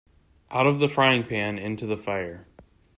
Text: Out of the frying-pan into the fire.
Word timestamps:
Out 0.49 0.65
of 0.65 0.79
the 0.79 0.89
frying-pan 0.89 1.59
into 1.59 1.85
the 1.85 1.95
fire. 1.95 2.47